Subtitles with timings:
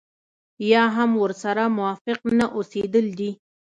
[0.71, 3.31] يا هم ورسره موافق نه اوسېدل دي.